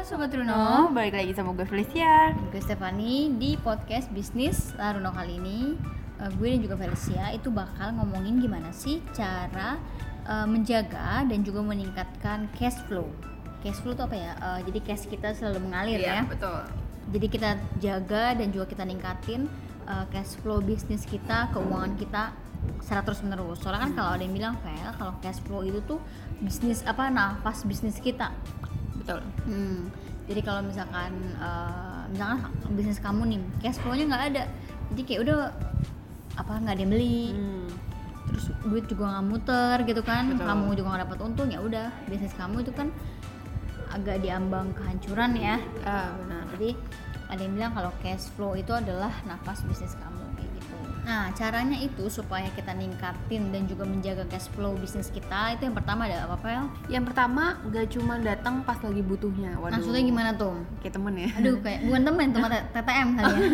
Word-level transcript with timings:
Sobat 0.00 0.32
Runo, 0.32 0.88
balik 0.96 1.12
lagi 1.12 1.36
sama 1.36 1.52
gue 1.52 1.68
Felicia 1.68 2.32
gue 2.32 2.60
Stefani 2.64 3.36
di 3.36 3.60
podcast 3.60 4.08
bisnis 4.08 4.72
Laruno 4.80 5.12
kali 5.12 5.36
ini 5.36 5.76
eh, 6.16 6.30
gue 6.40 6.56
dan 6.56 6.60
juga 6.64 6.80
Felicia 6.80 7.28
itu 7.36 7.52
bakal 7.52 7.92
ngomongin 8.00 8.40
gimana 8.40 8.72
sih 8.72 9.04
cara 9.12 9.76
eh, 10.24 10.46
menjaga 10.48 11.28
dan 11.28 11.44
juga 11.44 11.60
meningkatkan 11.60 12.48
cash 12.56 12.80
flow. 12.88 13.12
Cash 13.60 13.84
flow 13.84 13.92
itu 13.92 14.00
apa 14.00 14.16
ya? 14.16 14.32
Eh, 14.40 14.72
jadi 14.72 14.78
cash 14.88 15.04
kita 15.04 15.36
selalu 15.36 15.68
mengalir 15.68 16.00
ya. 16.00 16.24
betul 16.24 16.64
Jadi 17.12 17.26
kita 17.28 17.60
jaga 17.84 18.32
dan 18.40 18.48
juga 18.56 18.72
kita 18.72 18.88
ningkatin 18.88 19.52
eh, 19.84 20.04
cash 20.16 20.40
flow 20.40 20.64
bisnis 20.64 21.04
kita, 21.04 21.52
keuangan 21.52 21.92
kita 22.00 22.32
secara 22.80 23.04
terus 23.04 23.20
menerus. 23.20 23.60
Soalnya 23.60 23.84
kan 23.84 23.92
kalau 23.92 24.10
ada 24.16 24.22
yang 24.24 24.32
bilang 24.32 24.54
Vel, 24.64 24.90
kalau 24.96 25.12
cash 25.20 25.44
flow 25.44 25.60
itu 25.60 25.84
tuh 25.84 26.00
bisnis 26.40 26.80
apa 26.88 27.12
nafas 27.12 27.68
bisnis 27.68 28.00
kita. 28.00 28.32
Betul 29.10 29.26
Hmm, 29.50 29.90
jadi 30.30 30.40
kalau 30.46 30.62
misalkan 30.62 31.10
eh, 31.34 32.02
misalkan 32.14 32.38
bisnis 32.78 33.02
kamu 33.02 33.22
nih 33.34 33.40
cash 33.58 33.82
flow-nya 33.82 34.06
nggak 34.06 34.24
ada, 34.30 34.42
jadi 34.94 35.02
kayak 35.02 35.20
udah 35.26 35.38
apa 36.38 36.52
nggak 36.62 36.74
ada 36.78 36.82
yang 36.86 36.92
beli, 36.94 37.22
Hmm. 37.34 37.66
terus 38.30 38.44
duit 38.62 38.86
juga 38.86 39.10
nggak 39.10 39.26
muter 39.26 39.76
gitu 39.82 40.02
kan, 40.06 40.30
Betul. 40.30 40.46
kamu 40.46 40.66
juga 40.78 40.86
nggak 40.94 41.02
dapat 41.10 41.18
untung 41.26 41.48
ya 41.50 41.58
udah 41.58 41.90
bisnis 42.06 42.30
kamu 42.38 42.62
itu 42.62 42.70
kan 42.70 42.94
agak 43.90 44.22
diambang 44.22 44.70
kehancuran 44.78 45.34
ya. 45.34 45.58
Ah, 45.82 46.14
benar 46.14 46.46
Jadi 46.54 46.78
ada 47.26 47.40
yang 47.42 47.54
bilang 47.58 47.72
kalau 47.74 47.90
cash 47.98 48.30
flow 48.38 48.54
itu 48.54 48.70
adalah 48.70 49.10
nafas 49.26 49.66
bisnis 49.66 49.98
kamu. 49.98 50.19
Nah 51.04 51.32
caranya 51.32 51.78
itu 51.80 52.06
supaya 52.12 52.46
kita 52.52 52.72
ningkatin 52.76 53.50
dan 53.50 53.64
juga 53.66 53.84
menjaga 53.88 54.24
cash 54.28 54.48
flow 54.52 54.76
bisnis 54.76 55.08
kita 55.08 55.56
itu 55.56 55.68
yang 55.68 55.76
pertama 55.76 56.06
ada 56.06 56.28
apa 56.28 56.36
Pel? 56.40 56.64
Yang 56.88 57.04
pertama, 57.12 57.56
gak 57.68 57.86
cuma 57.92 58.14
datang 58.20 58.62
pas 58.64 58.78
lagi 58.80 59.02
butuhnya 59.04 59.56
Waduh 59.60 59.80
Maksudnya 59.80 60.02
gimana 60.04 60.30
tuh? 60.36 60.54
Kayak 60.84 60.94
temen 61.00 61.14
ya 61.16 61.30
Aduh 61.38 61.56
kayak 61.60 61.80
bukan 61.86 62.02
temen 62.06 62.26
teman 62.36 62.50
TTM 62.72 63.08
kali 63.16 63.32
ya. 63.32 63.48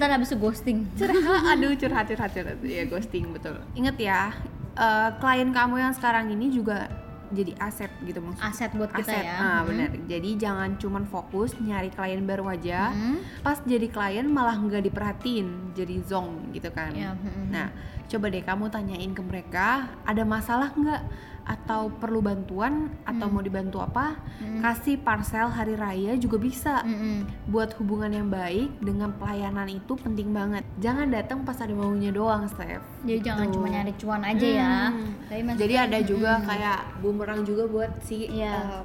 Ntar 0.00 0.08
habis 0.14 0.28
itu 0.30 0.36
ghosting. 0.38 0.78
curhat 0.96 1.42
aduh 1.56 1.72
curhat 1.76 2.04
curhat 2.10 2.30
curhat 2.34 2.58
ya 2.64 2.82
ghosting 2.88 3.30
betul 3.32 3.56
inget 3.78 3.96
ya 4.00 4.32
eh, 4.76 5.08
klien 5.20 5.50
kamu 5.52 5.80
yang 5.80 5.92
sekarang 5.94 6.30
ini 6.32 6.52
juga 6.52 6.88
jadi 7.28 7.52
aset 7.58 7.90
gitu 8.00 8.18
maksudnya 8.18 8.48
Aset 8.48 8.70
buat 8.72 8.90
kita 8.90 9.08
aset 9.08 9.24
ya. 9.24 9.34
ah 9.34 9.42
Hmm. 9.56 9.66
benar 9.66 9.88
jadi 10.06 10.30
jangan 10.36 10.70
cuman 10.76 11.04
fokus 11.04 11.50
nyari 11.58 11.88
klien 11.88 12.22
baru 12.22 12.44
aja 12.48 12.88
Hmm. 12.88 13.18
pas 13.40 13.58
jadi 13.60 13.86
klien 13.86 14.26
malah 14.26 14.54
nggak 14.54 14.82
diperhatiin 14.84 15.48
jadi 15.72 15.96
zong 16.02 16.50
gitu 16.50 16.70
kan 16.70 16.90
Ya, 16.92 17.12
hmm. 17.12 17.48
nah 17.48 17.68
coba 18.06 18.26
deh 18.28 18.40
kamu 18.40 18.68
tanyain 18.68 19.10
ke 19.10 19.20
mereka 19.20 19.68
ada 20.02 20.22
masalah 20.22 20.70
nggak 20.70 21.02
atau 21.44 21.86
perlu 21.92 22.18
bantuan 22.20 22.90
atau 23.02 23.26
mau 23.28 23.38
dibantu 23.38 23.78
apa 23.78 24.18
kasih 24.60 24.98
parcel 24.98 25.46
hari 25.48 25.74
raya 25.74 26.14
juga 26.14 26.36
bisa 26.36 26.82
Mm-mm. 26.82 27.22
buat 27.46 27.70
hubungan 27.76 28.10
yang 28.10 28.26
baik 28.26 28.66
dengan 28.80 29.14
pelayanan 29.14 29.70
itu 29.70 29.94
penting 29.94 30.30
banget 30.30 30.66
jangan 30.76 31.06
datang 31.06 31.42
pas 31.42 31.54
ada 31.56 31.70
maunya 31.70 32.10
doang 32.10 32.46
Steph 32.46 32.82
Jadi 33.02 33.20
jangan 33.22 33.46
Tuh. 33.46 33.54
cuma 33.54 33.66
nyari 33.68 33.94
cuan 33.94 34.22
aja 34.22 34.42
ya. 34.48 34.76
Hmm. 34.90 35.14
Tapi 35.24 35.40
maksudnya- 35.40 35.62
jadi 35.62 35.74
ada 35.86 35.98
juga 36.02 36.32
kayak 36.42 36.80
bumerang 36.98 37.40
juga 37.42 37.62
buat 37.66 37.90
si 38.00 38.26
Iya. 38.26 38.54
eh, 38.58 38.82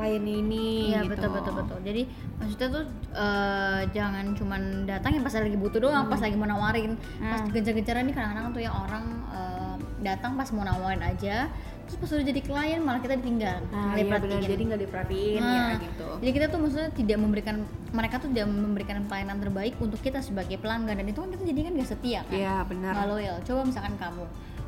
klien 0.00 0.24
ini 0.24 0.90
Iya 0.90 1.04
gitu. 1.04 1.12
betul 1.12 1.28
betul 1.30 1.52
betul. 1.54 1.78
Jadi 1.82 2.02
maksudnya 2.34 2.68
tuh 2.70 2.84
eh, 3.12 3.80
jangan 3.90 4.24
cuman 4.32 4.60
datang 4.84 5.10
yang 5.12 5.22
pas 5.22 5.34
lagi 5.34 5.54
butuh 5.54 5.80
doang, 5.80 6.04
pas 6.06 6.18
lagi 6.18 6.34
mau 6.34 6.46
nawarin, 6.46 6.96
pas 7.18 7.38
Hmm. 7.38 7.52
gencar-gencaran 7.52 8.02
nih 8.02 8.14
kadang-kadang 8.14 8.46
tuh 8.50 8.62
ya 8.62 8.72
orang 8.72 9.04
eh, 9.30 9.74
datang 10.00 10.32
pas 10.32 10.48
mau 10.48 10.64
nawarin 10.64 11.02
aja, 11.02 11.52
terus 11.84 11.96
pas 11.98 12.08
udah 12.10 12.24
jadi 12.24 12.40
klien 12.40 12.80
malah 12.80 12.98
kita 12.98 13.14
ditinggal, 13.14 13.60
nah 13.66 13.92
iya 13.92 14.00
diperhatiin. 14.00 14.48
jadi 14.48 14.62
nggak 14.64 14.80
diperhatiin 14.80 15.40
Nah, 15.40 15.52
ya 15.52 15.64
gitu 15.78 16.08
Jadi 16.16 16.30
kita 16.32 16.46
tuh 16.48 16.58
maksudnya 16.58 16.88
tidak 16.90 17.18
memberikan 17.18 17.56
mereka 17.90 18.14
tuh 18.16 18.28
tidak 18.28 18.46
memberikan 18.46 18.96
pelayanan 19.04 19.36
terbaik 19.38 19.76
untuk 19.78 20.00
kita 20.00 20.20
sebagai 20.20 20.56
pelanggan 20.56 20.96
dan 20.96 21.06
itu 21.06 21.18
kan 21.18 21.28
kita 21.28 21.44
jadi 21.44 21.60
kan 21.62 21.72
gak 21.74 21.90
setia 21.90 22.20
kan. 22.22 22.32
Iya 22.34 22.56
benar 22.64 22.92
loyal. 23.04 23.36
Coba 23.42 23.60
misalkan 23.62 23.94
kamu 23.94 24.24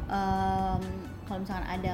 em, 0.06 0.82
kalau 1.22 1.38
misalkan 1.41 1.65
ada 1.66 1.92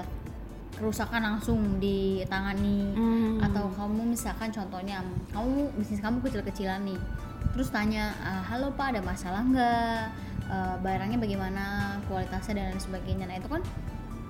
kerusakan 0.74 1.20
langsung 1.24 1.78
ditangani 1.78 2.92
Hmm. 2.92 3.40
atau 3.40 3.70
kamu 3.70 4.12
misalkan 4.12 4.48
contohnya 4.48 5.00
kamu 5.30 5.72
bisnis 5.74 5.98
kamu 5.98 6.20
kecil-kecilan 6.20 6.84
nih 6.84 7.00
terus 7.50 7.68
tanya 7.68 8.12
"Ah, 8.20 8.42
halo 8.44 8.70
pak 8.72 8.92
ada 8.92 9.00
masalah 9.00 9.40
nggak 9.42 10.02
Eh, 10.48 10.76
barangnya 10.80 11.20
bagaimana 11.20 11.64
kualitasnya 12.08 12.56
dan 12.56 12.64
lain 12.66 12.80
sebagainya 12.80 13.28
nah 13.28 13.36
itu 13.36 13.52
kan 13.52 13.60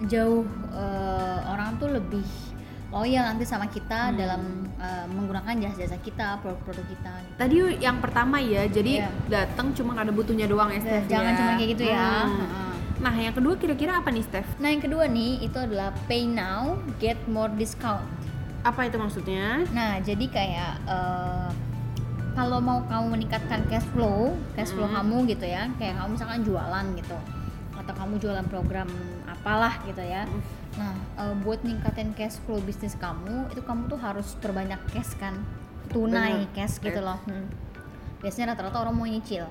jauh 0.04 0.42
eh, 0.68 1.38
orang 1.46 1.78
tuh 1.78 1.94
lebih 1.94 2.26
loyal 2.90 3.22
nanti 3.24 3.46
sama 3.46 3.70
kita 3.70 4.10
dalam 4.12 4.66
eh, 4.82 5.06
menggunakan 5.06 5.54
jasa-jasa 5.62 5.94
kita 5.98 6.42
produk-produk 6.42 6.86
kita 6.88 7.12
gitu. 7.22 7.34
tadi 7.38 7.56
yang 7.78 8.02
pertama 8.02 8.42
ya 8.42 8.66
jadi 8.66 9.06
Iya. 9.06 9.10
datang 9.30 9.70
cuma 9.72 9.94
ada 9.94 10.10
butuhnya 10.10 10.50
doang 10.50 10.74
ya 10.74 10.82
jangan 11.06 11.30
ya. 11.30 11.38
cuma 11.38 11.50
kayak 11.54 11.70
gitu 11.70 11.84
ya 11.86 12.10
Hmm. 12.26 12.74
Nah 12.98 13.14
yang 13.14 13.34
kedua 13.34 13.54
kira-kira 13.54 14.02
apa 14.02 14.10
nih 14.10 14.26
Steph 14.26 14.48
nah 14.58 14.68
yang 14.74 14.82
kedua 14.82 15.06
nih 15.06 15.42
itu 15.46 15.54
adalah 15.54 15.94
pay 16.10 16.26
now 16.26 16.74
get 16.98 17.18
more 17.30 17.50
discount 17.50 18.02
apa 18.66 18.90
itu 18.90 18.98
maksudnya 18.98 19.62
Nah, 19.70 20.02
jadi 20.02 20.26
kayak 20.26 20.72
eh, 20.86 21.50
kalau 22.34 22.62
mau 22.62 22.82
kamu 22.86 23.18
meningkatkan 23.18 23.66
cash 23.66 23.86
flow, 23.90 24.34
cash 24.54 24.70
flow 24.70 24.86
kamu 24.86 25.26
gitu 25.26 25.46
ya, 25.46 25.66
kayak 25.78 25.98
kamu 25.98 26.14
misalkan 26.14 26.40
jualan 26.46 26.86
gitu, 26.94 27.18
atau 27.74 27.92
kamu 27.98 28.14
jualan 28.22 28.46
program 28.46 28.86
apalah 29.26 29.74
gitu 29.86 30.02
ya. 30.02 30.22
Nah, 30.78 30.94
eh, 31.18 31.34
buat 31.42 31.62
ningkatin 31.66 32.14
cash 32.14 32.38
flow 32.46 32.62
bisnis 32.62 32.94
kamu, 32.98 33.50
itu 33.50 33.62
kamu 33.62 33.90
tuh 33.90 33.98
harus 33.98 34.38
perbanyak 34.38 34.78
cash 34.94 35.18
kan, 35.18 35.34
tunai 35.90 36.46
Bener. 36.46 36.54
cash 36.54 36.78
gitu 36.78 37.00
loh. 37.02 37.18
Hmm. 37.26 37.50
Biasanya 38.22 38.54
rata-rata 38.54 38.82
orang 38.82 38.94
mau 38.94 39.06
nyicil. 39.06 39.46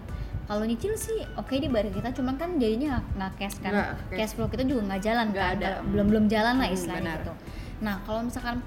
Kalau 0.48 0.64
nyicil 0.64 0.96
sih 0.96 1.20
oke 1.36 1.52
di 1.54 1.68
bayar 1.68 1.92
kita, 1.92 2.10
cuman 2.14 2.36
kan 2.36 2.56
jadinya 2.56 3.04
nggak- 3.14 3.36
cash 3.38 3.60
kan, 3.60 3.72
Nggak 3.72 3.90
cash. 4.08 4.18
cash 4.18 4.34
flow 4.34 4.48
kita 4.48 4.64
juga 4.64 4.82
nggak 4.86 5.02
jalan 5.04 5.26
Nggak 5.30 5.44
kan, 5.46 5.58
ada. 5.60 5.70
Belum 5.84 6.06
belum 6.08 6.26
jalan 6.26 6.56
lah 6.56 6.66
Hmm, 6.66 6.74
istilahnya 6.74 7.14
gitu. 7.20 7.34
Nah, 7.80 7.96
kalau 8.02 8.22
misalkan 8.24 8.58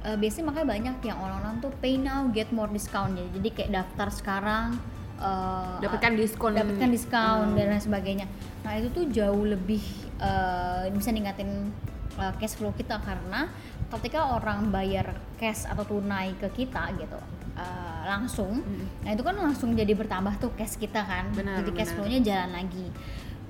eh, 0.00 0.14
biasanya 0.14 0.44
makanya 0.46 0.68
banyak 0.70 0.96
yang 1.02 1.18
orang-orang 1.18 1.54
tuh 1.58 1.70
pay 1.76 1.98
now 1.98 2.30
get 2.30 2.46
more 2.48 2.68
discount 2.68 3.12
ya. 3.12 3.26
Jadi 3.28 3.48
kayak 3.52 3.70
daftar 3.74 4.08
sekarang 4.08 4.78
eh, 5.18 5.76
dapatkan 5.80 6.12
diskon 6.14 6.52
dapatkan 6.54 6.88
diskon 6.88 7.42
Hmm. 7.42 7.54
dan 7.54 7.66
lain 7.68 7.82
sebagainya. 7.82 8.26
Nah, 8.62 8.72
itu 8.72 8.88
tuh 8.92 9.04
jauh 9.08 9.42
lebih 9.44 9.82
eh, 10.16 10.86
bisa 10.90 11.10
ningkatin 11.10 11.74
eh, 12.14 12.32
cash 12.36 12.54
flow 12.54 12.70
kita 12.70 12.96
karena 12.98 13.50
ketika 13.88 14.34
orang 14.34 14.68
bayar 14.68 15.06
cash 15.36 15.62
atau 15.64 15.84
tunai 15.84 16.34
ke 16.36 16.48
kita 16.52 16.90
gitu 16.96 17.18
eh, 17.54 18.00
langsung, 18.04 18.60
nah 19.00 19.10
itu 19.10 19.22
kan 19.22 19.34
langsung 19.34 19.72
jadi 19.72 19.92
bertambah 19.92 20.36
tuh 20.36 20.50
cash 20.54 20.76
kita 20.76 21.00
kan. 21.00 21.30
Benar, 21.32 21.62
jadi 21.62 21.70
cash 21.72 21.92
flow-nya 21.92 22.20
jalan 22.20 22.50
lagi. 22.52 22.86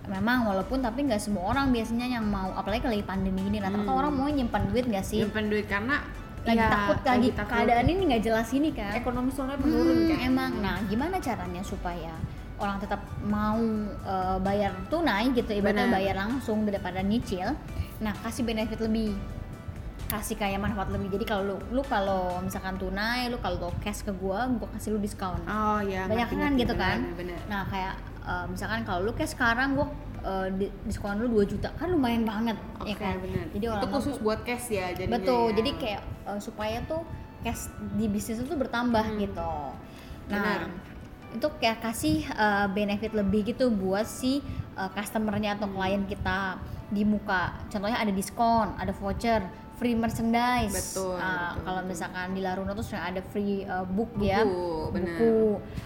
Memang 0.07 0.47
walaupun 0.47 0.79
tapi 0.79 1.03
nggak 1.03 1.19
semua 1.19 1.51
orang 1.51 1.75
biasanya 1.75 2.07
yang 2.07 2.23
mau 2.23 2.55
apalagi 2.55 2.87
lagi 2.87 3.03
pandemi 3.03 3.43
ini 3.43 3.59
rata-rata 3.59 3.91
orang 3.91 4.13
mau 4.13 4.29
nyimpan 4.29 4.63
duit 4.71 4.87
nggak 4.87 5.03
sih? 5.03 5.19
nyimpen 5.19 5.51
duit 5.51 5.67
karena 5.67 5.99
lagi 6.47 6.63
ya, 6.63 6.71
takut 6.71 6.99
lagi 7.03 7.29
takut. 7.35 7.51
keadaan 7.59 7.87
ini 7.91 8.03
nggak 8.07 8.23
jelas 8.23 8.49
ini 8.55 8.71
kan? 8.71 8.95
Ekonomi 8.95 9.35
soalnya 9.35 9.59
menurun 9.59 9.99
Hmm, 9.99 10.09
kan. 10.09 10.19
emang. 10.23 10.53
Nah 10.63 10.77
gimana 10.87 11.19
caranya 11.19 11.59
supaya 11.61 12.15
orang 12.57 12.79
tetap 12.79 13.03
mau 13.27 13.59
eh, 14.07 14.39
bayar 14.39 14.73
tunai 14.87 15.35
gitu 15.35 15.51
ibaratnya 15.51 15.91
bayar 15.91 16.15
langsung 16.17 16.63
daripada 16.63 17.03
nyicil? 17.03 17.51
Nah 17.99 18.15
kasih 18.23 18.47
benefit 18.47 18.79
lebih 18.79 19.11
kasih 20.07 20.39
kayak 20.39 20.63
manfaat 20.63 20.89
lebih. 20.95 21.19
Jadi 21.19 21.25
kalau 21.27 21.43
lu 21.55 21.57
lu 21.75 21.83
kalau 21.83 22.39
misalkan 22.39 22.79
tunai 22.79 23.27
lu 23.27 23.39
kalau 23.43 23.71
cash 23.83 24.07
ke 24.07 24.13
gua 24.15 24.47
gua 24.55 24.69
kasih 24.79 24.95
lu 24.95 24.99
diskon. 25.03 25.39
Oh 25.47 25.83
ya 25.83 26.07
banyak 26.07 26.31
ngerti, 26.31 26.35
kan 26.39 26.51
ngerti, 26.55 26.63
gitu 26.63 26.75
kan? 26.79 26.99
benar. 27.19 27.41
nah 27.51 27.63
kayak 27.67 27.95
eh, 28.23 28.45
misalkan 28.47 28.81
kalau 28.87 29.01
lu 29.03 29.13
cash 29.13 29.35
sekarang 29.35 29.75
gua 29.75 29.91
eh, 30.23 30.49
di- 30.55 30.75
diskon 30.87 31.19
lu 31.19 31.29
2 31.29 31.51
juta. 31.51 31.69
Kan 31.75 31.91
lumayan 31.91 32.23
banget 32.23 32.57
Oke, 32.79 32.95
ya 32.95 32.97
kan? 32.97 33.19
benar. 33.19 33.47
jadi 33.51 33.65
itu 33.67 33.73
orang 33.75 33.91
khusus 33.91 34.17
buat 34.23 34.41
cash 34.47 34.67
ya 34.71 34.95
jadinya 34.95 35.19
betul 35.19 35.45
ya. 35.51 35.55
jadi 35.59 35.71
kayak 35.77 36.03
eh, 36.31 36.41
supaya 36.41 36.79
tuh 36.87 37.03
cash 37.43 37.71
di 37.99 38.07
bisnis 38.07 38.43
itu 38.43 38.55
bertambah 38.55 39.05
gitu. 39.19 39.53
Nah 40.27 40.43
Benar. 40.43 40.61
itu 41.35 41.47
kayak 41.59 41.79
kasih 41.83 42.27
eh, 42.27 42.67
benefit 42.71 43.11
lebih 43.11 43.43
gitu 43.51 43.71
buat 43.75 44.07
si 44.07 44.39
eh, 44.79 44.91
customernya 44.95 45.59
atau 45.59 45.67
klien 45.67 46.07
kita 46.07 46.59
di 46.87 47.03
muka. 47.03 47.51
Contohnya 47.67 47.99
ada 47.99 48.15
diskon 48.15 48.71
ada 48.79 48.95
voucher 48.95 49.43
free 49.77 49.95
merchandise. 49.95 50.73
Betul, 50.73 51.15
Ah, 51.15 51.53
betul, 51.53 51.63
kalau 51.63 51.81
betul. 51.81 51.91
misalkan 51.93 52.27
di 52.33 52.41
Laruno 52.41 52.73
tuh 52.73 52.83
sering 52.83 53.05
ada 53.05 53.21
free 53.23 53.63
eh, 53.63 53.85
book, 53.87 54.11
ya. 54.19 54.41
Buku, 54.41 54.73
benar. 54.91 55.15
buku. 55.15 55.37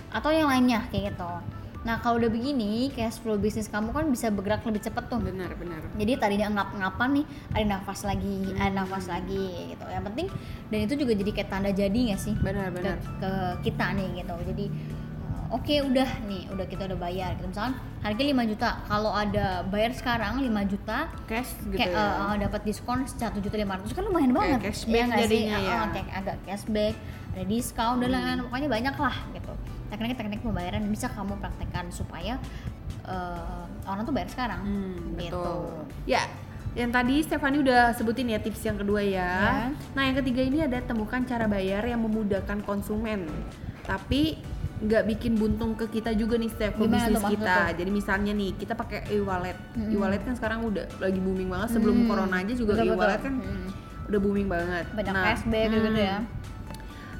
Atau 0.09 0.31
yang 0.31 0.47
lainnya 0.47 0.87
kayak 0.89 1.13
gitu. 1.13 1.33
Nah 1.81 1.97
kalau 1.97 2.21
udah 2.21 2.29
begini 2.29 2.93
cash 2.93 3.17
flow 3.17 3.41
bisnis 3.41 3.65
kamu 3.65 3.89
kan 3.91 4.05
bisa 4.07 4.29
bergerak 4.29 4.61
lebih 4.63 4.85
cepat 4.85 5.09
tuh. 5.09 5.17
Benar 5.17 5.57
benar 5.57 5.81
jadi 5.97 6.21
tadinya 6.21 6.61
ngap-ngapan 6.61 7.09
nih 7.17 7.27
ada 7.51 7.65
nafas 7.71 8.05
lagi 8.05 8.37
Hmm. 8.47 8.61
ada 8.61 8.73
nafas 8.85 9.09
lagi 9.09 9.47
gitu. 9.73 9.85
Yang 9.89 10.05
penting 10.13 10.27
dan 10.69 10.79
itu 10.85 10.95
juga 11.01 11.13
jadi 11.17 11.31
kayak 11.33 11.49
tanda 11.49 11.73
jadi 11.73 11.99
nggak 12.13 12.21
sih? 12.21 12.37
Benar 12.37 12.69
ke, 12.69 12.75
benar. 12.77 12.97
ke 13.17 13.31
kita 13.65 13.87
nih 13.97 14.09
gitu. 14.13 14.35
Jadi 14.45 14.65
uh, 15.51 15.57
oke 15.57 15.75
udah 15.85 16.11
nih 16.23 16.47
udah 16.49 16.63
kita 16.65 16.87
udah 16.87 16.97
bayar 16.97 17.35
gitu 17.35 17.47
misalkan 17.47 17.75
harga 18.01 18.23
5 18.23 18.51
juta 18.51 18.69
kalau 18.87 19.11
ada 19.11 19.47
bayar 19.67 19.91
sekarang 19.91 20.39
5 20.39 20.47
juta 20.67 20.99
cash 21.27 21.51
gitu 21.61 21.75
kayak 21.75 21.91
ya 21.91 22.07
eh, 22.31 22.35
dapat 22.41 22.61
diskon 22.63 23.03
satu 23.05 23.39
juta 23.39 23.59
lima 23.59 23.75
ratus 23.75 23.91
kan 23.91 24.03
lumayan 24.03 24.31
banget 24.31 24.61
cashback 24.65 24.95
Iya 24.95 25.05
nggak 25.05 25.19
sih? 25.19 25.25
jadinya 25.27 25.57
Eh, 25.57 25.65
ya. 25.65 25.75
eh, 25.77 25.89
kayak 25.93 26.09
agak 26.15 26.37
cashback 26.45 26.95
ada 27.31 27.45
diskon 27.45 27.95
dan 27.97 28.07
Hmm. 28.07 28.15
lain-lain 28.17 28.41
pokoknya 28.43 28.69
banyak 28.71 28.97
lah 28.97 29.17
gitu 29.31 29.53
teknik-teknik 29.91 30.41
pembayaran 30.41 30.83
bisa 30.87 31.07
kamu 31.09 31.35
praktekkan 31.37 31.91
supaya 31.91 32.39
eh, 33.05 33.65
orang 33.85 34.03
tuh 34.03 34.13
bayar 34.13 34.29
sekarang 34.29 34.61
Hmm, 34.61 35.19
gitu 35.19 35.35
betul. 35.35 35.83
Ya, 36.07 36.23
yang 36.73 36.89
tadi 36.89 37.19
Stefani 37.21 37.59
udah 37.59 37.91
sebutin 37.93 38.29
ya 38.29 38.39
tips 38.39 38.63
yang 38.63 38.79
kedua 38.79 39.01
ya. 39.01 39.27
Ya. 39.27 39.55
Nah, 39.91 40.03
yang 40.05 40.15
ketiga 40.17 40.41
ini 40.41 40.59
ada 40.61 40.79
temukan 40.81 41.19
cara 41.21 41.45
bayar 41.45 41.83
yang 41.83 41.99
memudahkan 41.99 42.63
konsumen. 42.63 43.27
Tapi 43.83 44.39
nggak 44.81 45.03
bikin 45.07 45.37
buntung 45.37 45.77
ke 45.77 45.85
kita 45.91 46.17
juga 46.17 46.41
nih 46.41 46.49
Steph 46.49 46.73
ke 46.73 46.81
Gimana 46.81 47.05
bisnis 47.05 47.23
kita. 47.31 47.57
Jadi 47.77 47.91
misalnya 47.91 48.33
nih 48.33 48.51
kita 48.57 48.73
pakai 48.73 49.05
e-wallet. 49.13 49.57
Mm-mm. 49.77 49.93
E-wallet 49.93 50.25
kan 50.25 50.33
sekarang 50.33 50.65
udah 50.65 50.89
lagi 50.97 51.21
booming 51.21 51.49
banget 51.49 51.69
sebelum 51.71 51.97
Hmm. 51.97 52.09
corona 52.09 52.37
aja 52.41 52.53
juga 52.57 52.73
Betul, 52.75 52.89
e-wallet 52.89 53.13
betul. 53.15 53.27
kan 53.29 53.35
Hmm. 53.39 53.69
udah 54.09 54.19
booming 54.19 54.49
banget. 54.49 54.85
banyak 54.91 55.13
Nah, 55.13 55.25
cashback 55.27 55.67
hmm. 55.67 55.77
gitu 55.77 56.01
ya 56.01 56.19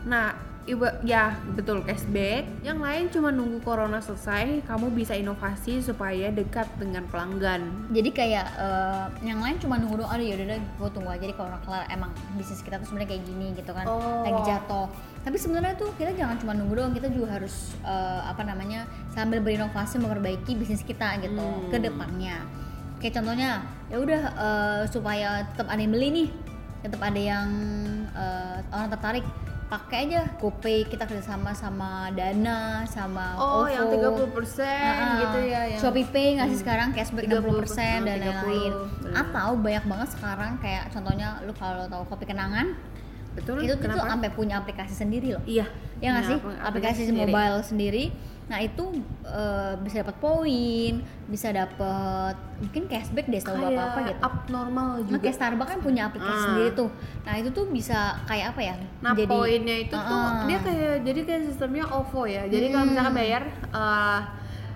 Nah, 0.01 0.27
iba, 0.63 1.01
ya 1.01 1.25
betul 1.51 1.81
cashback. 1.81 2.45
Yang 2.61 2.79
lain 2.79 3.05
cuma 3.09 3.29
nunggu 3.29 3.61
corona 3.61 3.99
selesai, 3.99 4.61
kamu 4.63 4.91
bisa 4.91 5.13
inovasi 5.13 5.81
supaya 5.81 6.29
dekat 6.29 6.69
dengan 6.77 7.05
pelanggan. 7.07 7.89
jadi 7.89 8.11
kayak 8.11 8.47
eh, 8.55 9.05
yang 9.25 9.39
lain 9.39 9.59
cuma 9.59 9.75
nunggu 9.75 9.99
doang 9.99 10.11
aduh 10.11 10.23
yaudah 10.23 10.47
deh 10.49 10.61
gue 10.61 10.89
tunggu 10.91 11.11
aja 11.11 11.25
kalau 11.33 11.49
orang 11.49 11.63
kelar 11.63 11.85
emang 11.89 12.11
bisnis 12.35 12.61
kita 12.61 12.79
tuh 12.79 12.87
sebenarnya 12.87 13.11
kayak 13.11 13.25
gini 13.25 13.47
gitu 13.53 13.71
kan 13.71 13.83
Oh. 13.83 14.23
lagi 14.23 14.41
jatuh 14.47 14.87
tapi 15.21 15.37
sebenarnya 15.37 15.75
tuh 15.75 15.91
kita 15.95 16.15
jangan 16.15 16.39
cuma 16.39 16.55
nunggu 16.55 16.75
doang 16.77 16.93
kita 16.93 17.11
juga 17.11 17.35
harus 17.35 17.75
eh, 17.83 18.21
apa 18.23 18.41
namanya 18.41 18.85
sambil 19.09 19.41
berinovasi 19.41 19.99
memperbaiki 19.99 20.55
bisnis 20.55 20.81
kita 20.81 21.19
gitu 21.19 21.35
Hmm. 21.37 21.67
ke 21.69 21.79
depannya 21.79 22.47
kayak 22.99 23.15
contohnya 23.17 23.51
ya 23.89 23.97
udah 23.99 24.23
eh, 24.39 24.83
supaya 24.87 25.29
tetap 25.47 25.67
ada 25.67 25.81
yang 25.81 25.91
beli 25.91 26.09
nih 26.15 26.29
tetap 26.81 27.01
ada 27.03 27.19
yang 27.19 27.49
eh, 28.13 28.57
orang 28.71 28.89
tertarik 28.89 29.25
pakai 29.71 30.11
aja 30.11 30.27
GoPay 30.35 30.83
kita 30.83 31.07
kerjasama 31.07 31.55
sama 31.55 32.11
Dana 32.11 32.83
sama 32.91 33.39
Oh, 33.39 33.63
OVO 33.63 33.71
yang 33.71 33.87
30% 33.87 34.67
Ah, 34.67 35.23
gitu 35.23 35.39
ya 35.47 35.61
yang 35.71 35.79
Shopee 35.79 36.11
Pay 36.11 36.43
ngasih 36.43 36.59
sekarang 36.59 36.91
cashback 36.91 37.31
30%, 37.31 37.39
60% 37.39 38.03
dan 38.03 38.17
30, 38.19 38.27
lain-lain. 38.27 38.73
Atau 39.15 39.49
banyak 39.57 39.85
banget 39.87 40.09
sekarang 40.11 40.53
kayak 40.59 40.91
contohnya 40.91 41.39
lu 41.47 41.55
kalau 41.55 41.87
tahu 41.87 42.03
kopi 42.11 42.27
kenangan 42.27 42.75
Betul. 43.31 43.63
itu 43.63 43.79
tuh 43.79 43.95
sampai 43.95 44.31
punya 44.35 44.59
aplikasi 44.59 44.91
sendiri 44.91 45.39
loh. 45.39 45.43
Iya. 45.47 45.71
Ya 46.03 46.19
nggak 46.19 46.25
punya 46.27 46.31
sih? 46.35 46.39
aplikasi 46.43 46.67
Aplikasi 46.67 47.03
sendiri. 47.07 47.31
mobile 47.31 47.59
sendiri. 47.63 48.05
Nah, 48.51 48.59
itu 48.59 48.83
eh, 49.23 49.73
bisa 49.79 50.03
dapat 50.03 50.17
poin, 50.19 50.93
bisa 51.25 51.49
dapat 51.49 52.35
mungkin 52.59 52.83
cashback 52.85 53.25
deh 53.25 53.39
Kayak 53.39 53.63
bapak 53.71 53.87
apa 53.87 54.01
gitu. 54.03 54.21
abnormal 54.21 54.89
Nah, 54.91 55.07
juga. 55.07 55.23
kayak 55.23 55.37
Starbucks 55.39 55.71
kan 55.71 55.81
punya 55.81 56.03
aplikasi 56.11 56.35
Ah. 56.35 56.43
sendiri 56.45 56.71
tuh. 56.75 56.91
Nah, 57.23 57.35
itu 57.39 57.49
tuh 57.49 57.65
bisa 57.71 57.99
kayak 58.27 58.51
apa 58.51 58.61
ya? 58.61 58.75
Nah, 58.99 59.15
poinnya 59.15 59.77
itu 59.81 59.95
tuh 59.95 60.03
Ah. 60.19 60.43
dia 60.45 60.59
kayak 60.59 60.95
jadi 61.01 61.21
kayak 61.23 61.43
sistemnya 61.47 61.87
OVO 61.89 62.27
ya. 62.27 62.43
Jadi 62.45 62.67
kalau 62.69 62.83
Hmm. 62.83 62.91
misalkan 62.91 63.15
bayar 63.15 63.43
eh, 63.71 64.21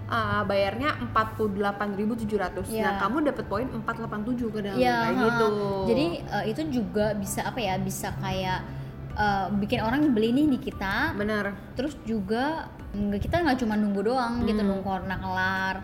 eh, 0.07 0.43
bayarnya 0.45 0.91
48.700. 1.03 2.71
Iya. 2.71 2.85
Nah, 2.85 2.93
kamu 3.01 3.17
dapat 3.27 3.45
poin 3.45 3.67
487 3.67 4.49
kadang 4.51 4.77
Iya, 4.77 4.97
kayak 5.03 5.13
ha. 5.13 5.25
gitu. 5.27 5.47
Jadi 5.91 6.05
eh, 6.23 6.45
itu 6.47 6.61
juga 6.73 7.07
bisa 7.15 7.41
apa 7.43 7.59
ya? 7.59 7.75
Bisa 7.77 8.15
kayak 8.17 8.61
eh, 9.15 9.47
bikin 9.57 9.79
orang 9.79 10.11
beli 10.11 10.31
nih 10.33 10.47
di 10.49 10.59
kita. 10.61 11.15
benar. 11.15 11.55
Terus 11.75 11.99
juga 12.05 12.71
kita 13.19 13.43
nggak 13.43 13.59
cuma 13.61 13.75
nunggu 13.75 14.01
doang 14.01 14.47
gitu 14.47 14.61
Hmm. 14.61 14.69
nunggu 14.71 14.85
corona 14.85 15.17
kelar. 15.19 15.77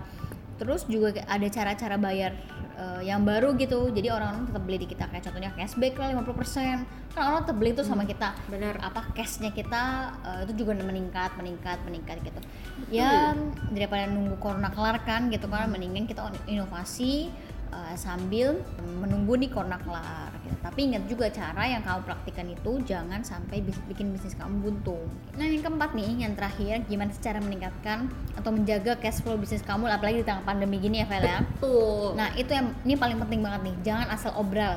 Terus 0.57 0.85
juga 0.85 1.17
ada 1.25 1.47
cara-cara 1.49 1.97
bayar 1.97 2.33
eh, 2.81 3.03
yang 3.05 3.25
baru 3.25 3.53
gitu. 3.57 3.93
Jadi 3.93 4.09
orang-orang 4.09 4.49
tetap 4.49 4.63
beli 4.65 4.79
di 4.81 4.89
kita 4.89 5.05
kayak 5.09 5.25
contohnya 5.25 5.53
cashback 5.53 6.01
lah 6.01 6.17
50%. 6.17 6.85
Kan 7.13 7.23
orang 7.27 7.41
tetap 7.45 7.57
beli 7.61 7.71
tuh 7.73 7.85
sama 7.85 8.05
kita. 8.05 8.33
Benar. 8.49 8.81
Apa 8.81 9.13
cashnya 9.13 9.53
kita 9.53 9.83
eh, 10.25 10.39
itu 10.49 10.65
juga 10.65 10.77
meningkat, 10.81 11.37
meningkat, 11.37 11.77
meningkat 11.85 12.25
gitu. 12.25 12.41
Ya 12.89 13.37
daripada 13.69 14.09
nunggu 14.09 14.37
corona 14.41 14.73
kelar 14.73 15.01
kan 15.05 15.29
gitu 15.29 15.45
kan 15.49 15.69
mendingan 15.69 16.09
kita 16.09 16.25
inovasi 16.49 17.29
eh, 17.69 17.95
sambil 17.97 18.61
menunggu 18.81 19.37
nih 19.37 19.53
corona 19.53 19.77
kelar 19.77 20.30
gitu. 20.51 20.59
Tapi 20.61 20.81
ingat 20.85 21.07
juga 21.07 21.31
cara 21.31 21.63
yang 21.65 21.81
kamu 21.81 22.03
praktikan 22.03 22.47
itu 22.47 22.73
jangan 22.83 23.23
sampai 23.23 23.63
bis- 23.63 23.79
bikin 23.87 24.11
bisnis 24.11 24.35
kamu 24.35 24.59
buntung. 24.61 25.07
Nah 25.39 25.47
yang 25.47 25.63
keempat 25.63 25.95
nih, 25.95 26.11
yang 26.19 26.35
terakhir 26.35 26.83
gimana 26.85 27.15
cara 27.15 27.39
meningkatkan 27.39 28.11
atau 28.35 28.51
menjaga 28.51 28.99
cash 28.99 29.23
flow 29.23 29.39
bisnis 29.39 29.63
kamu 29.63 29.87
apalagi 29.87 30.21
di 30.21 30.27
tengah 30.27 30.43
pandemi 30.43 30.77
gini 30.77 31.01
ya 31.01 31.07
Vel 31.07 31.23
ya. 31.23 31.39
Tuh. 31.59 32.19
Nah 32.19 32.35
itu 32.35 32.51
yang 32.51 32.75
ini 32.83 32.95
paling 32.95 33.17
penting 33.19 33.41
banget 33.41 33.61
nih, 33.65 33.77
jangan 33.87 34.07
asal 34.11 34.35
obral 34.35 34.77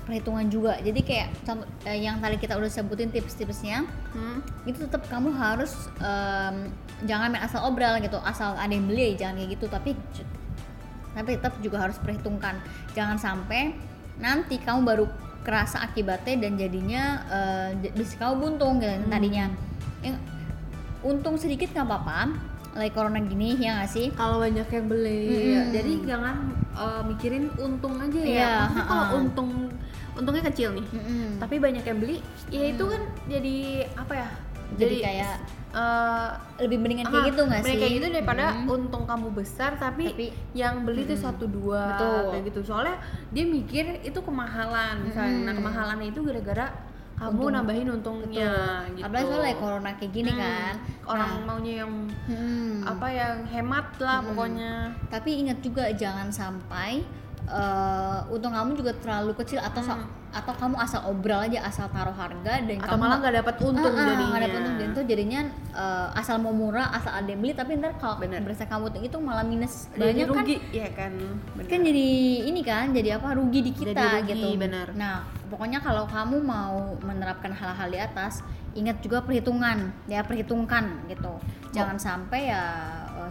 perhitungan 0.00 0.48
juga. 0.48 0.74
Jadi 0.80 1.00
kayak 1.00 1.28
eh, 1.84 2.00
yang 2.00 2.18
tadi 2.18 2.34
kita 2.34 2.56
udah 2.56 2.66
sebutin 2.66 3.12
tips-tipsnya, 3.12 3.84
Hmm. 4.10 4.42
itu 4.66 4.82
tetap 4.82 5.06
kamu 5.06 5.30
harus 5.30 5.70
em, 6.02 6.74
jangan 7.06 7.30
main 7.30 7.40
asal 7.40 7.62
obral 7.62 7.94
gitu 8.02 8.18
asal 8.20 8.58
ada 8.58 8.68
yang 8.68 8.90
beli 8.90 9.14
jangan 9.14 9.38
kayak 9.38 9.54
gitu 9.54 9.70
tapi 9.70 9.94
tapi 11.10 11.38
tetap 11.38 11.54
juga 11.58 11.78
harus 11.80 11.94
perhitungkan 11.96 12.58
jangan 12.90 13.14
sampai 13.16 13.70
nanti 14.20 14.56
kamu 14.56 14.80
baru 14.84 15.04
kerasa 15.40 15.80
akibatnya 15.80 16.36
dan 16.38 16.52
jadinya 16.54 17.02
eh, 17.26 17.68
j- 17.80 17.92
bisnis 17.92 18.14
kamu 18.14 18.34
buntung 18.38 18.76
gitu 18.76 18.92
Hmm. 18.92 19.08
tadinya. 19.08 19.48
Yang 20.00 20.16
untung 21.00 21.34
sedikit 21.34 21.68
nggak 21.70 21.86
apa-apa 21.86 22.18
lagi 22.70 22.92
corona 22.92 23.18
gini 23.18 23.56
ya 23.56 23.76
nggak 23.76 23.90
sih? 23.90 24.06
Kalau 24.12 24.38
banyak 24.38 24.62
yang 24.64 24.86
beli 24.86 25.22
ya. 25.50 25.62
jadi 25.72 25.92
jangan 26.06 26.36
uh, 26.70 27.02
mikirin 27.02 27.50
untung 27.56 27.96
aja 27.96 28.20
ya. 28.20 28.52
Maksudnya 28.62 28.84
kalau 28.86 29.06
untung 29.18 29.50
untungnya 30.12 30.44
kecil 30.44 30.70
nih. 30.74 30.86
Mm-mm. 30.86 31.26
tapi 31.38 31.56
banyak 31.56 31.80
yang 31.80 31.98
beli 31.98 32.16
ya 32.48 32.64
itu 32.68 32.84
kan 32.84 33.00
jadi 33.26 33.56
apa 33.96 34.12
ya 34.14 34.28
jadi 34.76 34.96
kayak 35.00 35.34
uh, 35.70 36.28
lebih 36.58 36.78
mendingan 36.78 37.06
kayak 37.06 37.24
gitu 37.30 37.42
nggak 37.42 37.62
sih 37.62 37.76
kayak 37.76 37.92
gitu 37.98 38.06
daripada 38.10 38.44
Mm. 38.52 38.66
untung 38.68 39.04
kamu 39.04 39.28
besar 39.32 39.74
tapi, 39.76 40.10
Tapi- 40.10 40.32
yang 40.52 40.82
beli 40.82 41.02
tuh 41.04 41.16
Mm. 41.16 41.24
satu 41.24 41.44
dua 41.46 41.82
Betul. 41.94 42.22
kayak 42.30 42.44
gitu 42.50 42.60
soalnya 42.66 42.96
dia 43.30 43.44
mikir 43.44 43.84
itu 44.00 44.20
kemahalan 44.20 45.02
misalnya 45.02 45.38
nah 45.42 45.54
Mm. 45.54 45.58
kemahalannya 45.58 46.08
itu 46.08 46.20
gara-gara 46.20 46.66
kamu 47.14 47.36
Untung. 47.36 47.52
nambahin 47.52 47.88
untungnya 47.92 48.52
gitu 48.90 49.04
apalagi 49.04 49.28
soalnya 49.28 49.56
corona 49.56 49.90
kayak 49.92 50.08
gini 50.10 50.32
Hmm, 50.32 50.40
kan 50.40 50.74
orang 51.04 51.30
Nah, 51.30 51.44
maunya 51.44 51.74
yang 51.84 51.92
hmm. 52.24 52.80
apa 52.88 53.06
yang 53.12 53.36
hemat 53.44 53.86
lah 54.00 54.18
Hmm. 54.18 54.26
pokoknya 54.32 54.72
tapi 55.12 55.30
ingat 55.36 55.58
juga 55.60 55.84
jangan 55.92 56.32
sampai 56.32 57.04
eh, 57.44 58.18
untung 58.30 58.54
kamu 58.54 58.72
juga 58.72 58.94
terlalu 58.96 59.34
kecil 59.36 59.58
atau 59.58 59.82
Hmm. 59.82 60.06
Atau 60.30 60.54
kamu 60.54 60.76
asal 60.78 61.00
obral 61.10 61.42
aja 61.42 61.58
asal 61.66 61.90
taruh 61.90 62.14
harga 62.14 62.62
dan 62.62 62.78
atau 62.78 62.94
kamu 62.94 63.02
malah 63.02 63.18
nggak 63.18 63.34
dapat 63.42 63.54
untung 63.66 63.94
ah, 63.94 64.06
jadinya. 64.06 64.26
nggak 64.30 64.42
dapet 64.46 64.60
untung. 64.60 64.76
Dan 64.78 64.88
itu 64.94 65.02
jadinya 65.10 65.40
eh, 65.74 66.08
asal 66.20 66.36
mau 66.38 66.54
murah 66.54 66.86
asal 66.94 67.12
ada 67.14 67.26
yang 67.26 67.40
beli 67.42 67.52
tapi 67.58 67.70
ntar 67.82 67.92
kalau 67.98 68.22
berasa 68.22 68.64
kamu 68.70 68.86
itu 69.02 69.18
malah 69.18 69.42
minus 69.42 69.90
jadi 69.98 70.22
banyak 70.22 70.26
kan 70.30 70.44
rugi 70.46 70.56
ya 70.70 70.88
kan? 70.94 71.12
Bener. 71.58 71.66
kan 71.66 71.80
jadi 71.82 72.08
ini 72.46 72.60
kan 72.62 72.86
jadi 72.94 73.08
apa 73.18 73.28
rugi 73.34 73.60
di 73.66 73.72
kita 73.74 73.90
Jadi 73.90 74.06
rugi, 74.22 74.32
gitu. 74.38 74.48
bener. 74.58 74.86
nah 74.94 75.26
pokoknya 75.50 75.82
kalau 75.82 76.06
kamu 76.06 76.36
mau 76.46 76.94
menerapkan 77.02 77.50
hal-hal 77.50 77.90
di 77.90 77.98
atas 77.98 78.46
ingat 78.78 79.02
juga 79.02 79.26
perhitungan 79.26 79.90
ya 80.06 80.22
perhitungkan 80.22 81.10
gitu. 81.10 81.42
Jangan 81.74 81.98
sampai 81.98 82.50
ya 82.50 82.62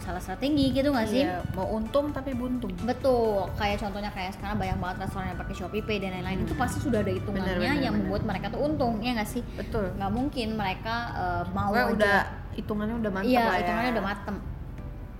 salah 0.00 0.18
strategi 0.18 0.70
gitu 0.70 0.88
nggak 0.88 1.06
sih 1.06 1.22
Iya, 1.22 1.44
mau 1.52 1.68
untung 1.70 2.10
tapi 2.10 2.32
buntung 2.32 2.72
Betul, 2.80 3.48
kayak 3.54 3.78
contohnya 3.78 4.08
kayak 4.08 4.32
sekarang 4.34 4.56
banyak 4.56 4.76
banget 4.76 4.96
restoran 5.00 5.26
yang 5.28 5.38
pakai 5.38 5.54
Shopee 5.54 5.80
Pay 5.80 5.98
dan 5.98 6.16
lain-lain 6.16 6.42
itu 6.42 6.54
pasti 6.54 6.80
sudah 6.80 7.00
ada 7.00 7.08
hitungannya 7.08 7.54
Bener, 7.54 7.62
bener, 7.62 7.80
yang 7.80 7.94
bener. 7.94 8.04
membuat 8.04 8.22
mereka 8.24 8.46
tuh 8.48 8.60
untung, 8.60 8.98
ya 8.98 9.12
nggak 9.12 9.28
sih? 9.28 9.42
betul 9.54 9.84
Nggak 9.94 10.10
mungkin 10.10 10.48
mereka 10.54 10.94
eh, 11.12 11.42
mau 11.50 11.70
aja. 11.70 11.86
udah 11.88 12.18
hitungannya 12.50 12.96
udah 12.98 13.10
mantap 13.12 13.28
iya, 13.28 13.40
lah 13.40 13.52
ya 13.52 13.60
hitungannya 13.60 13.92
udah 13.92 14.04
matem, 14.04 14.36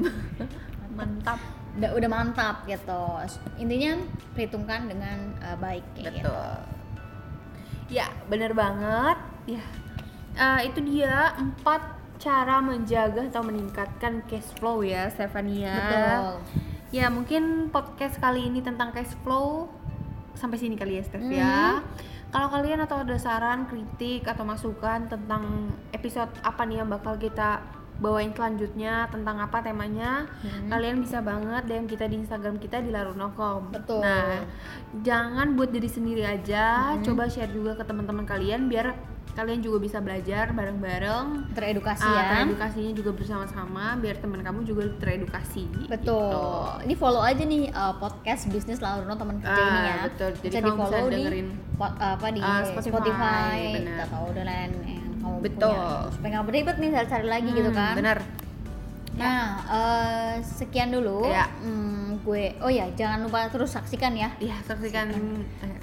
mantap 0.99 1.39
udah, 1.71 1.91
udah 1.95 2.09
mantap 2.11 2.57
gitu. 2.67 3.03
Intinya 3.57 3.93
perhitungkan 4.33 4.81
dengan 4.87 5.17
eh, 5.39 5.57
baik 5.57 5.85
kayak 5.95 6.13
gitu. 6.17 6.27
betul 6.27 6.51
ya 7.91 8.07
bener 8.27 8.55
banget 8.55 9.19
ya 9.47 9.63
Eh, 10.31 10.71
itu 10.71 10.79
dia 10.87 11.35
empat 11.35 12.00
cara 12.21 12.61
menjaga 12.61 13.25
atau 13.25 13.41
meningkatkan 13.41 14.21
cash 14.29 14.53
flow 14.55 14.85
ya 14.85 15.09
Stefania 15.09 15.73
Betul. 15.73 16.33
ya 16.93 17.09
mungkin 17.09 17.73
podcast 17.73 18.21
kali 18.21 18.47
ini 18.47 18.61
tentang 18.61 18.93
cash 18.93 19.17
flow 19.25 19.73
sampai 20.37 20.57
sini 20.57 20.77
kali 20.77 20.97
ya 20.97 21.03
Steph 21.03 21.27
ya 21.27 21.81
kalau 22.29 22.47
kalian 22.47 22.79
atau 22.79 23.03
ada 23.03 23.17
saran 23.17 23.67
kritik 23.67 24.23
atau 24.23 24.45
masukan 24.45 25.09
tentang 25.09 25.73
episode 25.91 26.31
apa 26.41 26.63
nih 26.63 26.79
yang 26.79 26.89
bakal 26.89 27.17
kita 27.17 27.59
bawain 28.01 28.33
selanjutnya 28.33 29.09
tentang 29.09 29.37
apa 29.37 29.61
temanya 29.61 30.25
Hmm. 30.41 30.73
kalian 30.73 31.01
bisa 31.01 31.21
banget 31.21 31.69
DM 31.69 31.85
kita 31.85 32.05
di 32.05 32.17
Instagram 32.17 32.57
kita 32.57 32.81
di 32.81 32.89
larunokom 32.89 33.69
Betul. 33.69 34.01
nah 34.01 34.41
jangan 35.01 35.53
buat 35.53 35.69
diri 35.69 35.85
sendiri 35.85 36.25
aja 36.25 36.97
Hmm. 36.97 37.05
coba 37.05 37.29
share 37.29 37.49
juga 37.49 37.77
ke 37.77 37.85
teman-teman 37.85 38.25
kalian 38.25 38.69
biar 38.69 38.97
kalian 39.33 39.61
juga 39.61 39.79
bisa 39.79 39.99
belajar 39.99 40.51
bareng-bareng 40.51 41.27
teredukasi 41.53 42.03
Ah, 42.03 42.13
ya 42.13 42.23
teredukasinya 42.37 42.93
juga 42.93 43.11
bersama-sama 43.13 43.95
biar 43.97 44.17
teman 44.17 44.41
kamu 44.41 44.61
juga 44.63 44.83
teredukasi 44.97 45.65
betul 45.87 46.29
gitu. 46.29 46.83
ini 46.83 46.95
follow 46.95 47.21
aja 47.21 47.41
nih 47.41 47.71
uh, 47.71 47.95
podcast 47.95 48.47
bisnis 48.47 48.79
Laurno 48.79 49.15
teman 49.15 49.39
kerja 49.39 49.55
Ah, 49.55 49.69
ini 49.71 49.81
ya 49.81 49.97
betul. 50.05 50.31
Jadi 50.33 50.47
bisa 50.47 50.59
kamu 50.59 50.67
di 50.67 50.71
bisa 50.71 50.85
follow 50.85 51.07
di 51.07 51.15
dengerin, 51.17 51.49
po- 51.75 51.97
apa 51.97 52.27
di 52.29 52.41
ah, 52.41 52.63
Spotify, 52.63 52.91
Spotify, 52.91 53.59
benar. 53.75 53.99
atau 54.05 54.23
dan 54.31 54.45
lain 54.45 54.71
yang 54.85 55.07
kamu 55.17 55.37
Betul. 55.41 55.73
punya 55.73 56.11
supaya 56.11 56.31
nggak 56.33 56.47
beribet 56.47 56.77
nih 56.77 56.89
cari-cari 56.91 57.27
lagi 57.27 57.51
gitu 57.51 57.71
Hmm, 57.71 57.79
kan 57.79 57.95
bener 57.95 58.19
nah 59.21 59.45
eh, 59.69 60.35
sekian 60.41 60.89
dulu. 60.89 61.29
Ya. 61.29 61.47
Hmm, 61.61 62.21
gue 62.25 62.57
oh 62.65 62.73
ya 62.73 62.89
jangan 62.97 63.29
lupa 63.29 63.53
terus 63.53 63.77
saksikan 63.77 64.17
ya. 64.17 64.33
Iya, 64.41 64.57
saksikan. 64.65 65.13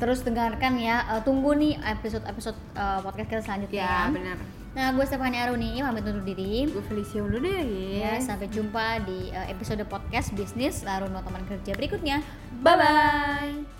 Terus 0.01 0.25
dengarkan 0.25 0.81
ya. 0.81 1.05
Eh, 1.13 1.21
tunggu 1.21 1.53
nih 1.53 1.77
episode-episode 1.77 2.57
eh, 2.73 2.99
podcast 3.05 3.27
kita 3.29 3.41
selanjutnya 3.45 3.85
ya 3.85 3.87
ya. 3.87 4.01
benar. 4.09 4.37
Nah 4.77 4.93
gue 4.93 5.05
Stefani 5.09 5.37
Aruni 5.41 5.81
pamit 5.81 6.05
undur 6.05 6.25
diri. 6.25 6.69
Gue 6.69 6.83
Felicia 6.85 7.25
undur 7.25 7.41
deh 7.41 7.61
ya 7.97 8.21
sampai 8.21 8.49
jumpa 8.49 9.05
di 9.05 9.33
eh, 9.33 9.53
episode 9.53 9.81
podcast 9.89 10.33
bisnis 10.37 10.85
Laruno 10.85 11.21
teman 11.21 11.45
kerja 11.45 11.73
berikutnya. 11.73 12.21
Bye 12.61 12.75
bye 12.77 13.76